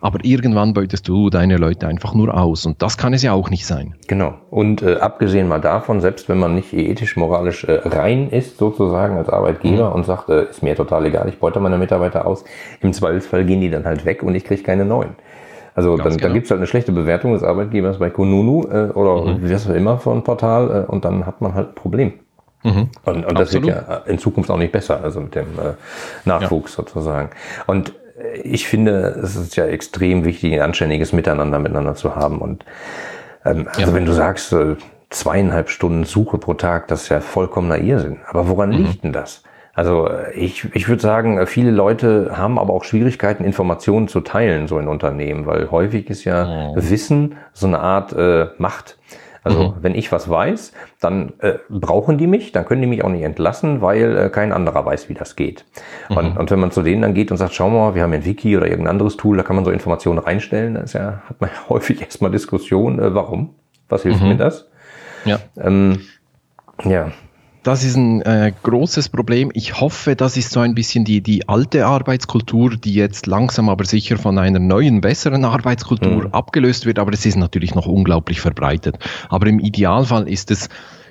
[0.00, 3.50] aber irgendwann beutest du deine Leute einfach nur aus und das kann es ja auch
[3.50, 3.94] nicht sein.
[4.06, 4.34] Genau.
[4.50, 9.16] Und äh, abgesehen mal davon, selbst wenn man nicht ethisch, moralisch äh, rein ist, sozusagen
[9.16, 9.96] als Arbeitgeber mhm.
[9.96, 12.44] und sagt, äh, ist mir total egal, ich beute meine Mitarbeiter aus,
[12.80, 15.16] im Zweifelsfall gehen die dann halt weg und ich kriege keine neuen.
[15.76, 16.20] Also dann, genau.
[16.22, 19.44] dann gibt es halt eine schlechte Bewertung des Arbeitgebers bei Konunu äh, oder mhm.
[19.44, 22.14] wie das immer für ein Portal äh, und dann hat man halt ein Problem.
[22.66, 22.90] Mhm.
[23.04, 25.74] Und, und das wird ja in Zukunft auch nicht besser, also mit dem äh,
[26.24, 26.76] Nachwuchs ja.
[26.76, 27.30] sozusagen.
[27.66, 32.38] Und äh, ich finde, es ist ja extrem wichtig, ein anständiges Miteinander miteinander zu haben.
[32.38, 32.64] Und
[33.44, 33.94] ähm, also ja.
[33.94, 34.74] wenn du sagst, äh,
[35.10, 38.18] zweieinhalb Stunden Suche pro Tag, das ist ja vollkommener Irrsinn.
[38.28, 38.84] Aber woran mhm.
[38.84, 39.44] liegt denn das?
[39.72, 44.66] Also äh, ich, ich würde sagen, viele Leute haben aber auch Schwierigkeiten, Informationen zu teilen,
[44.66, 46.90] so in Unternehmen, weil häufig ist ja mhm.
[46.90, 48.98] Wissen so eine Art äh, Macht.
[49.46, 49.74] Also mhm.
[49.80, 53.22] wenn ich was weiß, dann äh, brauchen die mich, dann können die mich auch nicht
[53.22, 55.64] entlassen, weil äh, kein anderer weiß, wie das geht.
[56.08, 56.16] Mhm.
[56.16, 58.24] Und, und wenn man zu denen dann geht und sagt, schau mal, wir haben ein
[58.24, 61.40] Wiki oder irgendein anderes Tool, da kann man so Informationen reinstellen, dann ist ja, hat
[61.40, 63.54] man häufig erstmal Diskussion, äh, warum?
[63.88, 64.30] Was hilft mhm.
[64.30, 64.66] mir das?
[65.24, 65.38] Ja.
[65.56, 66.00] Ähm,
[66.82, 67.12] ja.
[67.66, 69.50] Das ist ein äh, großes Problem.
[69.52, 73.84] Ich hoffe, das ist so ein bisschen die, die alte Arbeitskultur, die jetzt langsam aber
[73.84, 76.32] sicher von einer neuen, besseren Arbeitskultur mhm.
[76.32, 77.00] abgelöst wird.
[77.00, 79.00] Aber es ist natürlich noch unglaublich verbreitet.
[79.28, 80.68] Aber im Idealfall ist es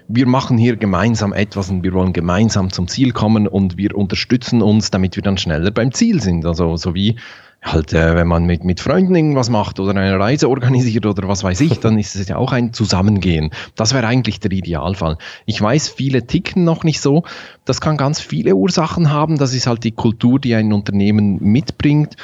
[0.07, 4.61] wir machen hier gemeinsam etwas und wir wollen gemeinsam zum Ziel kommen und wir unterstützen
[4.61, 6.45] uns, damit wir dann schneller beim Ziel sind.
[6.45, 7.17] Also so wie
[7.65, 11.43] halt, äh, wenn man mit, mit Freunden irgendwas macht oder eine Reise organisiert oder was
[11.43, 13.49] weiß ich, dann ist es ja auch ein Zusammengehen.
[13.75, 15.17] Das wäre eigentlich der Idealfall.
[15.45, 17.23] Ich weiß, viele ticken noch nicht so.
[17.65, 19.37] Das kann ganz viele Ursachen haben.
[19.37, 22.15] Das ist halt die Kultur, die ein Unternehmen mitbringt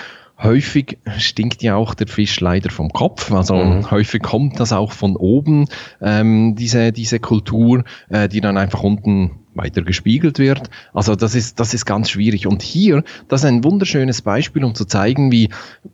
[0.41, 3.31] häufig stinkt ja auch der Fisch leider vom Kopf.
[3.31, 3.91] Also mhm.
[3.91, 5.65] häufig kommt das auch von oben,
[6.01, 10.69] ähm, diese, diese Kultur, äh, die dann einfach unten weiter gespiegelt wird.
[10.93, 12.47] Also das ist, das ist ganz schwierig.
[12.47, 15.49] Und hier, das ist ein wunderschönes Beispiel, um zu zeigen, wie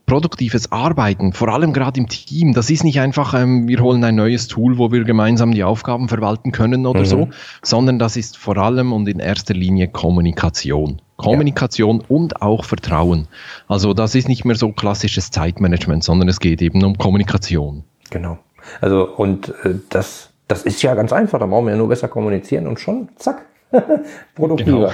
[0.06, 4.16] produktives Arbeiten, vor allem gerade im Team, das ist nicht einfach, ähm, wir holen ein
[4.16, 7.06] neues Tool, wo wir gemeinsam die Aufgaben verwalten können oder mhm.
[7.06, 7.30] so,
[7.62, 11.02] sondern das ist vor allem und in erster Linie Kommunikation.
[11.18, 12.06] Kommunikation ja.
[12.10, 13.28] und auch Vertrauen.
[13.68, 17.84] Also das ist nicht mehr so klassisches Zeitmanagement, sondern es geht eben um Kommunikation.
[18.12, 18.38] Genau.
[18.82, 22.08] Also und äh, das das ist ja ganz einfach, da brauchen wir ja nur besser
[22.08, 23.46] kommunizieren und schon, zack,
[24.36, 24.88] produktiver.
[24.88, 24.92] Genau.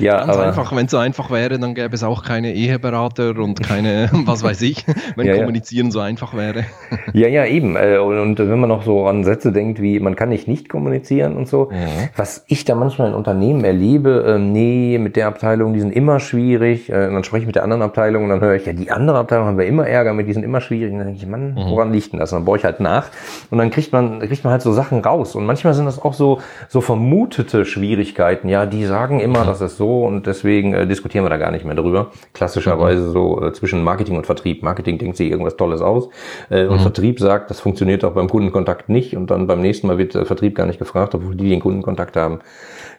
[0.00, 3.30] Ja, Ganz aber einfach, wenn es so einfach wäre, dann gäbe es auch keine Eheberater
[3.36, 4.84] und keine, was weiß ich,
[5.16, 5.92] wenn ja, Kommunizieren ja.
[5.92, 6.64] so einfach wäre.
[7.12, 7.76] Ja, ja, eben.
[7.76, 11.36] Äh, und wenn man noch so an Sätze denkt, wie man kann nicht nicht kommunizieren
[11.36, 11.78] und so, ja.
[12.16, 16.20] was ich da manchmal in Unternehmen erlebe, äh, nee, mit der Abteilung, die sind immer
[16.20, 18.72] schwierig, äh, und dann spreche ich mit der anderen Abteilung und dann höre ich, ja,
[18.72, 20.92] die andere Abteilung haben wir immer Ärger mit, die sind immer schwierig.
[20.92, 21.70] Und dann denke ich, Mann, mhm.
[21.70, 22.32] woran liegt denn das?
[22.32, 23.08] Und dann baue ich halt nach
[23.50, 25.34] und dann kriegt man, kriegt man halt so Sachen raus.
[25.34, 28.48] Und manchmal sind das auch so, so vermutete Schwierigkeiten.
[28.48, 29.46] Ja, die sagen immer, mhm.
[29.46, 32.10] das ist so und deswegen äh, diskutieren wir da gar nicht mehr drüber.
[32.32, 33.12] Klassischerweise mhm.
[33.12, 34.62] so äh, zwischen Marketing und Vertrieb.
[34.62, 36.08] Marketing denkt sich irgendwas Tolles aus
[36.48, 36.80] äh, und mhm.
[36.80, 40.24] Vertrieb sagt, das funktioniert auch beim Kundenkontakt nicht und dann beim nächsten Mal wird äh,
[40.24, 42.40] Vertrieb gar nicht gefragt, obwohl die den Kundenkontakt haben.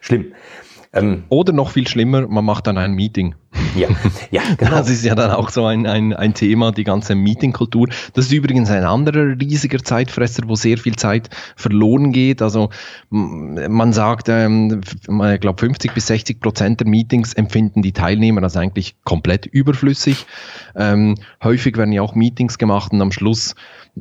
[0.00, 0.32] Schlimm.
[0.94, 3.34] Ähm, Oder noch viel schlimmer, man macht dann ein Meeting.
[3.74, 3.88] Ja,
[4.30, 4.70] ja, genau.
[4.72, 7.88] Das ist ja dann auch so ein, ein, ein Thema, die ganze Meetingkultur.
[8.12, 12.42] Das ist übrigens ein anderer riesiger Zeitfresser, wo sehr viel Zeit verloren geht.
[12.42, 12.68] Also
[13.08, 18.56] man sagt, ähm, ich glaube 50 bis 60 Prozent der Meetings empfinden die Teilnehmer als
[18.56, 20.26] eigentlich komplett überflüssig.
[20.76, 23.54] Ähm, häufig werden ja auch Meetings gemacht und am Schluss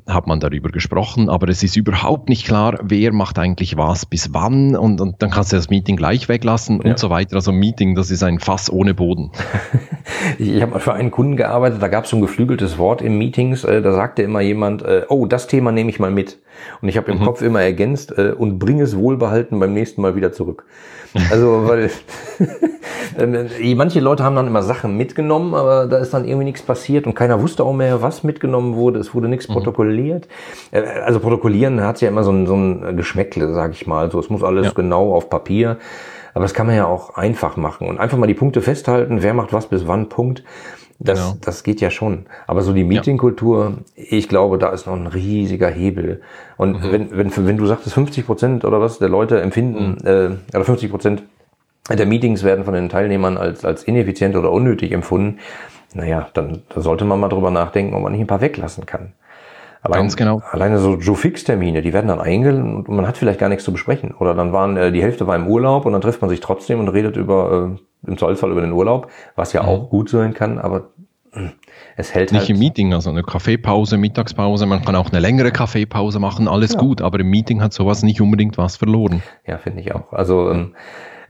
[0.08, 4.34] hat man darüber gesprochen, aber es ist überhaupt nicht klar, wer macht eigentlich was bis
[4.34, 6.92] wann und, und dann kannst du das Meeting gleich weglassen ja.
[6.92, 7.36] und so weiter.
[7.36, 9.32] Also Meeting, das ist ein Fass ohne Boden.
[10.40, 13.66] ich habe für einen Kunden gearbeitet, da gab es so ein geflügeltes Wort in Meetings,
[13.66, 16.40] äh, da sagte immer jemand, äh, oh, das Thema nehme ich mal mit.
[16.82, 17.26] Und ich habe im mhm.
[17.26, 20.66] Kopf immer ergänzt äh, und bringe es wohlbehalten beim nächsten Mal wieder zurück.
[21.30, 21.90] Also, weil
[23.20, 26.62] ähm, äh, manche Leute haben dann immer Sachen mitgenommen, aber da ist dann irgendwie nichts
[26.62, 29.00] passiert und keiner wusste auch mehr, was mitgenommen wurde.
[29.00, 29.54] Es wurde nichts mhm.
[29.54, 30.28] protokolliert.
[30.72, 34.10] Äh, also protokollieren hat ja immer so ein, so ein Geschmäckle, sag ich mal.
[34.12, 34.72] So, es muss alles ja.
[34.74, 35.78] genau auf Papier.
[36.34, 39.34] Aber das kann man ja auch einfach machen und einfach mal die Punkte festhalten, wer
[39.34, 40.44] macht was bis wann, Punkt.
[41.04, 41.38] Das, genau.
[41.42, 42.26] das geht ja schon.
[42.46, 44.04] Aber so die Meetingkultur, ja.
[44.10, 46.22] ich glaube, da ist noch ein riesiger Hebel.
[46.58, 46.92] Und mhm.
[46.92, 50.08] wenn, wenn, wenn du sagtest, 50 Prozent oder was der Leute empfinden, mhm.
[50.08, 51.24] äh, oder 50 Prozent
[51.90, 55.40] der Meetings werden von den Teilnehmern als, als ineffizient oder unnötig empfunden,
[55.94, 59.14] naja, dann da sollte man mal drüber nachdenken, ob man nicht ein paar weglassen kann.
[59.82, 60.44] Allein, Ganz genau.
[60.52, 63.72] Alleine so Joe Fix-Termine, die werden dann eingeladen und man hat vielleicht gar nichts zu
[63.72, 64.14] besprechen.
[64.14, 66.80] Oder dann waren äh, die Hälfte war im Urlaub und dann trifft man sich trotzdem
[66.80, 69.70] und redet über äh, im Zollfall über den Urlaub, was ja mhm.
[69.70, 70.91] auch gut sein kann, aber
[71.96, 75.52] es hält nicht halt im Meeting, also eine Kaffeepause, Mittagspause, man kann auch eine längere
[75.52, 76.80] Kaffeepause machen, alles ja.
[76.80, 79.22] gut, aber im Meeting hat sowas nicht unbedingt was verloren.
[79.46, 80.12] Ja, finde ich auch.
[80.14, 80.76] Also ähm,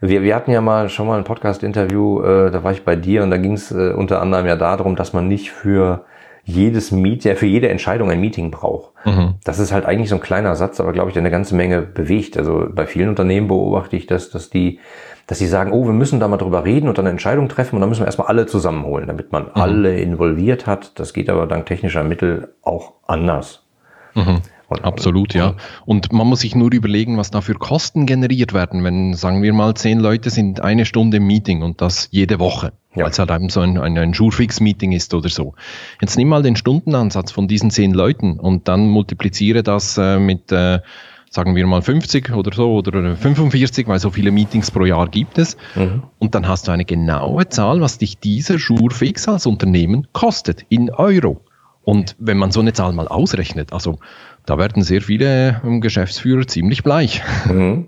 [0.02, 3.24] wir, wir hatten ja mal schon mal ein Podcast-Interview, äh, da war ich bei dir
[3.24, 6.06] und da ging es äh, unter anderem ja darum, dass man nicht für
[6.44, 8.94] jedes Meet, ja, für jede Entscheidung ein Meeting braucht.
[9.06, 9.36] Mhm.
[9.44, 11.82] Das ist halt eigentlich so ein kleiner Satz, aber glaube ich, der eine ganze Menge
[11.82, 12.38] bewegt.
[12.38, 14.80] Also bei vielen Unternehmen beobachte ich, dass, dass die,
[15.28, 17.76] dass die sagen, oh, wir müssen da mal drüber reden und dann eine Entscheidung treffen
[17.76, 19.50] und dann müssen wir erstmal alle zusammenholen, damit man mhm.
[19.54, 21.00] alle involviert hat.
[21.00, 23.64] Das geht aber dank technischer Mittel auch anders.
[24.16, 24.42] Mhm.
[24.82, 25.56] Absolut, ja.
[25.86, 29.52] Und man muss sich nur überlegen, was da für Kosten generiert werden, wenn, sagen wir
[29.54, 33.04] mal, zehn Leute sind eine Stunde im Meeting und das jede Woche, ja.
[33.04, 35.56] weil es halt eben so ein, ein, ein Jourfix-Meeting ist oder so.
[36.00, 40.52] Jetzt nimm mal den Stundenansatz von diesen zehn Leuten und dann multipliziere das äh, mit,
[40.54, 40.80] äh,
[41.32, 45.38] sagen wir mal 50 oder so oder 45, weil so viele Meetings pro Jahr gibt
[45.38, 45.56] es.
[45.76, 46.04] Mhm.
[46.20, 50.92] Und dann hast du eine genaue Zahl, was dich dieser Jourfix als Unternehmen kostet in
[50.92, 51.42] Euro.
[51.84, 53.98] Und wenn man so eine Zahl mal ausrechnet, also
[54.46, 57.24] da werden sehr viele ähm, Geschäftsführer ziemlich bleich.
[57.46, 57.88] Mhm.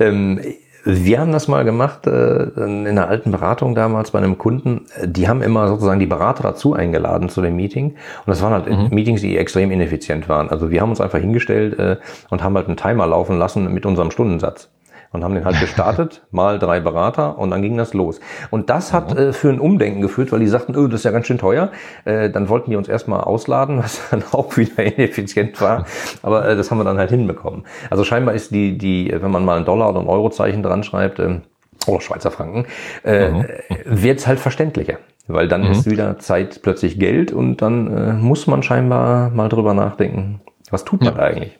[0.00, 0.40] Ähm,
[0.84, 4.86] Wir haben das mal gemacht äh, in einer alten Beratung damals bei einem Kunden.
[5.04, 7.90] Die haben immer sozusagen die Berater dazu eingeladen zu dem Meeting.
[7.90, 8.88] Und das waren halt mhm.
[8.94, 10.48] Meetings, die extrem ineffizient waren.
[10.48, 11.96] Also wir haben uns einfach hingestellt äh,
[12.30, 14.70] und haben halt einen Timer laufen lassen mit unserem Stundensatz
[15.12, 18.20] und haben den halt gestartet, mal drei Berater und dann ging das los.
[18.50, 21.10] Und das hat äh, für ein Umdenken geführt, weil die sagten, oh, das ist ja
[21.10, 21.70] ganz schön teuer.
[22.04, 25.86] Äh, dann wollten die uns erstmal ausladen, was dann auch wieder ineffizient war.
[26.22, 27.64] Aber äh, das haben wir dann halt hinbekommen.
[27.90, 31.18] Also scheinbar ist die, die, wenn man mal ein Dollar oder ein Eurozeichen dran schreibt,
[31.18, 31.40] äh,
[31.86, 32.66] oder Schweizer Franken,
[33.04, 33.44] äh, mhm.
[33.84, 34.98] wird es halt verständlicher.
[35.26, 35.72] Weil dann mhm.
[35.72, 40.40] ist wieder Zeit plötzlich Geld und dann äh, muss man scheinbar mal drüber nachdenken,
[40.70, 41.22] was tut man ja.
[41.22, 41.58] eigentlich?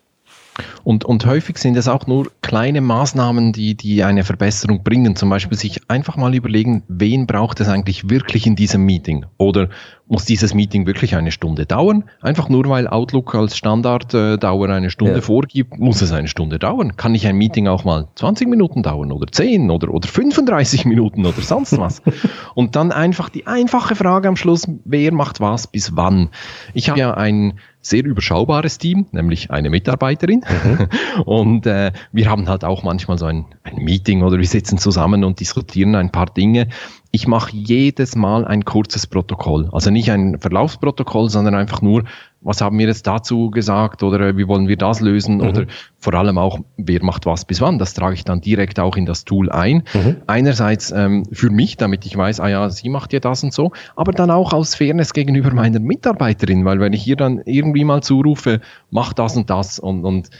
[0.84, 5.16] Und, und häufig sind es auch nur kleine Maßnahmen, die, die eine Verbesserung bringen.
[5.16, 9.26] Zum Beispiel sich einfach mal überlegen, wen braucht es eigentlich wirklich in diesem Meeting?
[9.36, 9.68] Oder
[10.08, 12.04] muss dieses Meeting wirklich eine Stunde dauern?
[12.22, 15.20] Einfach nur weil Outlook als Standarddauer äh, eine Stunde ja.
[15.20, 16.96] vorgibt, muss es eine Stunde dauern.
[16.96, 21.26] Kann nicht ein Meeting auch mal 20 Minuten dauern oder 10 oder, oder 35 Minuten
[21.26, 22.02] oder sonst was?
[22.54, 26.30] Und dann einfach die einfache Frage am Schluss, wer macht was bis wann?
[26.72, 30.44] Ich habe ja ein sehr überschaubares Team, nämlich eine Mitarbeiterin.
[30.64, 30.88] Mhm.
[31.24, 35.24] Und äh, wir haben halt auch manchmal so ein, ein Meeting oder wir sitzen zusammen
[35.24, 36.68] und diskutieren ein paar Dinge
[37.10, 39.68] ich mache jedes Mal ein kurzes Protokoll.
[39.72, 42.04] Also nicht ein Verlaufsprotokoll, sondern einfach nur,
[42.40, 45.48] was haben wir jetzt dazu gesagt oder äh, wie wollen wir das lösen mhm.
[45.48, 45.66] oder
[45.98, 47.78] vor allem auch, wer macht was bis wann.
[47.78, 49.82] Das trage ich dann direkt auch in das Tool ein.
[49.92, 50.16] Mhm.
[50.26, 53.72] Einerseits ähm, für mich, damit ich weiß, ah ja, sie macht ja das und so,
[53.96, 58.02] aber dann auch aus Fairness gegenüber meiner Mitarbeiterin, weil wenn ich hier dann irgendwie mal
[58.02, 60.30] zurufe, mach das und das und, und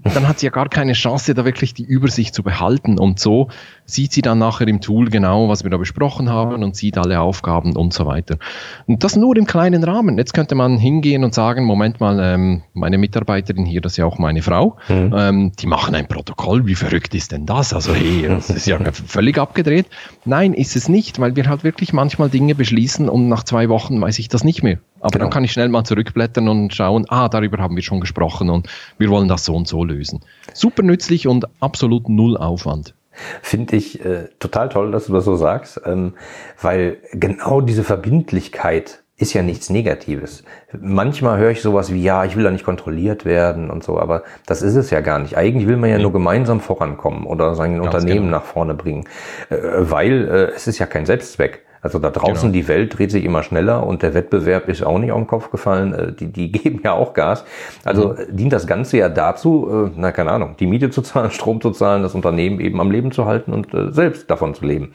[0.14, 2.98] dann hat sie ja gar keine Chance, da wirklich die Übersicht zu behalten.
[2.98, 3.48] Und so
[3.90, 7.20] sieht sie dann nachher im Tool genau, was wir da besprochen haben und sieht alle
[7.20, 8.38] Aufgaben und so weiter.
[8.86, 10.16] Und das nur im kleinen Rahmen.
[10.18, 14.06] Jetzt könnte man hingehen und sagen, Moment mal, ähm, meine Mitarbeiterin hier, das ist ja
[14.06, 15.14] auch meine Frau, mhm.
[15.16, 17.74] ähm, die machen ein Protokoll, wie verrückt ist denn das?
[17.74, 19.86] Also hey, das ist ja völlig abgedreht.
[20.24, 24.00] Nein, ist es nicht, weil wir halt wirklich manchmal Dinge beschließen und nach zwei Wochen
[24.00, 24.78] weiß ich das nicht mehr.
[25.00, 25.24] Aber genau.
[25.24, 28.68] dann kann ich schnell mal zurückblättern und schauen, ah, darüber haben wir schon gesprochen und
[28.98, 30.20] wir wollen das so und so lösen.
[30.52, 32.94] Super nützlich und absolut null Aufwand.
[33.42, 36.14] Finde ich äh, total toll, dass du das so sagst, ähm,
[36.60, 40.44] weil genau diese Verbindlichkeit ist ja nichts Negatives.
[40.80, 44.22] Manchmal höre ich sowas wie, ja, ich will da nicht kontrolliert werden und so, aber
[44.46, 45.36] das ist es ja gar nicht.
[45.36, 48.38] Eigentlich will man ja nur gemeinsam vorankommen oder sein Ganz Unternehmen genau.
[48.38, 49.04] nach vorne bringen,
[49.50, 51.64] äh, weil äh, es ist ja kein Selbstzweck.
[51.82, 52.62] Also da draußen genau.
[52.62, 55.50] die Welt dreht sich immer schneller und der Wettbewerb ist auch nicht auf den Kopf
[55.50, 55.94] gefallen.
[55.94, 57.44] Äh, die, die geben ja auch Gas.
[57.84, 58.36] Also mhm.
[58.36, 61.70] dient das Ganze ja dazu, äh, na keine Ahnung, die Miete zu zahlen, Strom zu
[61.70, 64.92] zahlen, das Unternehmen eben am Leben zu halten und äh, selbst davon zu leben.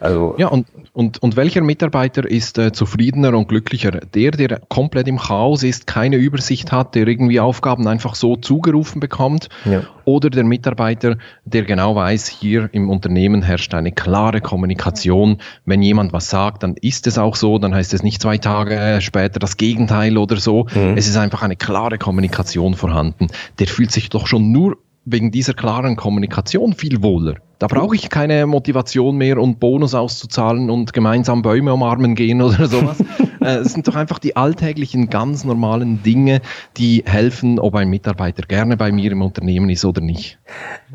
[0.00, 3.90] Also ja und und und welcher Mitarbeiter ist äh, zufriedener und glücklicher?
[3.90, 9.00] Der, der komplett im Chaos ist, keine Übersicht hat, der irgendwie Aufgaben einfach so zugerufen
[9.00, 9.82] bekommt, ja.
[10.04, 15.38] oder der Mitarbeiter, der genau weiß, hier im Unternehmen herrscht eine klare Kommunikation.
[15.64, 18.98] Wenn jemand was sagt, dann ist es auch so, dann heißt es nicht zwei Tage
[19.00, 20.66] später das Gegenteil oder so.
[20.74, 20.96] Mhm.
[20.96, 23.28] Es ist einfach eine klare Kommunikation vorhanden.
[23.58, 27.36] Der fühlt sich doch schon nur wegen dieser klaren Kommunikation viel wohler.
[27.58, 32.66] Da brauche ich keine Motivation mehr und Bonus auszuzahlen und gemeinsam Bäume umarmen gehen oder
[32.66, 32.98] sowas.
[33.40, 36.40] Äh, es sind doch einfach die alltäglichen, ganz normalen Dinge,
[36.76, 40.40] die helfen, ob ein Mitarbeiter gerne bei mir im Unternehmen ist oder nicht.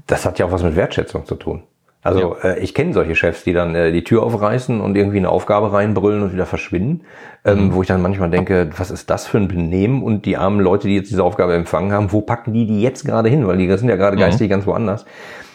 [0.07, 1.63] Das hat ja auch was mit Wertschätzung zu tun.
[2.03, 2.49] Also ja.
[2.51, 5.71] äh, ich kenne solche Chefs, die dann äh, die Tür aufreißen und irgendwie eine Aufgabe
[5.71, 7.01] reinbrüllen und wieder verschwinden,
[7.45, 7.73] ähm, mhm.
[7.73, 10.87] wo ich dann manchmal denke, was ist das für ein Benehmen und die armen Leute,
[10.87, 13.77] die jetzt diese Aufgabe empfangen haben, wo packen die die jetzt gerade hin, weil die
[13.77, 14.21] sind ja gerade mhm.
[14.21, 15.05] geistig ganz woanders.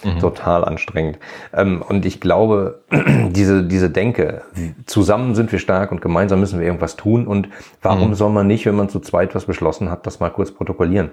[0.05, 0.21] Mhm.
[0.21, 1.19] Total anstrengend.
[1.53, 2.83] Ähm, und ich glaube,
[3.31, 4.43] diese, diese Denke,
[4.87, 7.49] zusammen sind wir stark und gemeinsam müssen wir irgendwas tun und
[7.83, 8.15] warum mhm.
[8.15, 11.11] soll man nicht, wenn man zu zweit was beschlossen hat, das mal kurz protokollieren?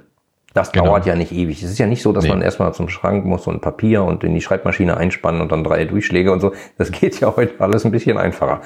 [0.56, 0.86] Das genau.
[0.86, 1.62] dauert ja nicht ewig.
[1.62, 2.30] Es ist ja nicht so, dass nee.
[2.30, 5.84] man erstmal zum Schrank muss und Papier und in die Schreibmaschine einspannen und dann drei
[5.84, 6.54] Durchschläge und so.
[6.78, 8.62] Das geht ja heute alles ein bisschen einfacher.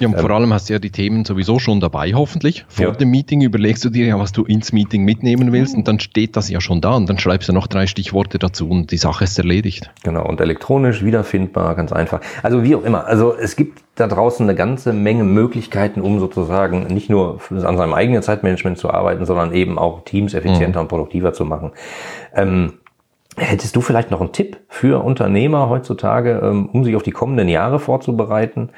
[0.00, 2.66] Ja, und ähm, vor allem hast du ja die Themen sowieso schon dabei, hoffentlich.
[2.68, 2.92] Vor ja.
[2.92, 6.36] dem Meeting überlegst du dir ja, was du ins Meeting mitnehmen willst und dann steht
[6.36, 9.24] das ja schon da und dann schreibst du noch drei Stichworte dazu und die Sache
[9.24, 9.90] ist erledigt.
[10.02, 12.20] Genau, und elektronisch wiederfindbar, ganz einfach.
[12.42, 13.06] Also wie auch immer.
[13.06, 17.94] Also es gibt da draußen eine ganze Menge Möglichkeiten, um sozusagen nicht nur an seinem
[17.94, 20.84] eigenen Zeitmanagement zu arbeiten, sondern eben auch Teams effizienter mhm.
[20.84, 21.72] und produktiver zu machen.
[22.34, 22.74] Ähm,
[23.36, 27.48] hättest du vielleicht noch einen Tipp für Unternehmer heutzutage, ähm, um sich auf die kommenden
[27.48, 28.70] Jahre vorzubereiten?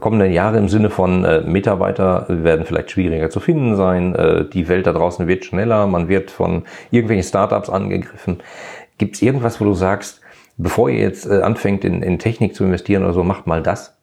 [0.00, 4.68] Kommenden Jahre im Sinne von äh, Mitarbeiter werden vielleicht schwieriger zu finden sein, äh, die
[4.68, 8.38] Welt da draußen wird schneller, man wird von irgendwelchen Startups angegriffen.
[8.98, 10.20] Gibt es irgendwas, wo du sagst,
[10.56, 13.97] bevor ihr jetzt äh, anfängt in, in Technik zu investieren oder so, macht mal das?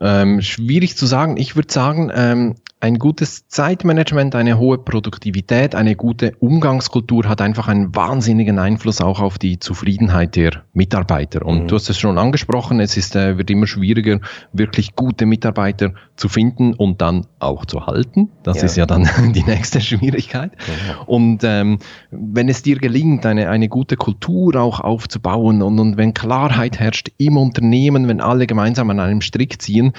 [0.00, 1.36] Ähm, schwierig zu sagen.
[1.36, 7.66] Ich würde sagen, ähm, ein gutes Zeitmanagement, eine hohe Produktivität, eine gute Umgangskultur hat einfach
[7.66, 11.44] einen wahnsinnigen Einfluss auch auf die Zufriedenheit der Mitarbeiter.
[11.44, 11.68] Und mhm.
[11.68, 14.20] du hast es schon angesprochen, es ist, äh, wird immer schwieriger,
[14.52, 18.30] wirklich gute Mitarbeiter zu finden und dann auch zu halten.
[18.44, 18.64] Das ja.
[18.64, 20.52] ist ja dann die nächste Schwierigkeit.
[20.52, 21.02] Mhm.
[21.06, 21.78] Und ähm,
[22.12, 27.10] wenn es dir gelingt, eine, eine gute Kultur auch aufzubauen und, und wenn Klarheit herrscht
[27.18, 29.94] im Unternehmen, wenn alle gemeinsam an einem Strick ziehen,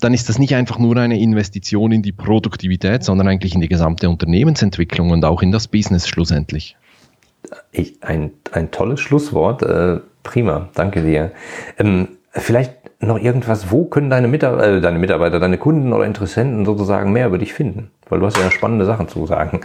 [0.00, 3.68] dann ist das nicht einfach nur eine Investition in die Produktivität, sondern eigentlich in die
[3.68, 6.76] gesamte Unternehmensentwicklung und auch in das Business schlussendlich.
[7.72, 9.62] Ich, ein, ein tolles Schlusswort.
[9.62, 11.32] Äh, prima, danke dir.
[11.78, 16.64] Ähm, vielleicht noch irgendwas, wo können deine, Mitar äh, deine Mitarbeiter, deine Kunden oder Interessenten
[16.64, 17.90] sozusagen mehr über dich finden?
[18.08, 19.60] Weil du hast ja spannende Sachen zu sagen.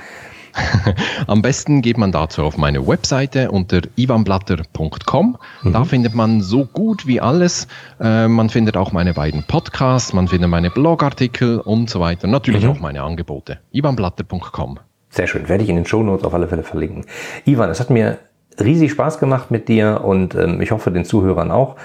[1.27, 5.37] Am besten geht man dazu auf meine Webseite unter ivanblatter.com.
[5.63, 5.73] Mhm.
[5.73, 7.67] Da findet man so gut wie alles.
[7.99, 12.27] Äh, man findet auch meine beiden Podcasts, man findet meine Blogartikel und so weiter.
[12.27, 12.71] Natürlich mhm.
[12.71, 13.59] auch meine Angebote.
[13.71, 14.79] ivanblatter.com.
[15.09, 15.47] Sehr schön.
[15.47, 17.05] Werde ich in den Shownotes auf alle Fälle verlinken.
[17.45, 18.17] Ivan, es hat mir
[18.59, 21.75] riesig Spaß gemacht mit dir und ähm, ich hoffe den Zuhörern auch.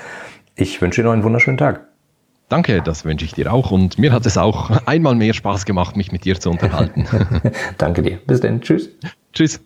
[0.57, 1.90] Ich wünsche dir noch einen wunderschönen Tag.
[2.51, 3.71] Danke, das wünsche ich dir auch.
[3.71, 7.07] Und mir hat es auch einmal mehr Spaß gemacht, mich mit dir zu unterhalten.
[7.79, 8.19] Danke dir.
[8.27, 8.61] Bis dann.
[8.61, 8.89] Tschüss.
[9.33, 9.61] Tschüss.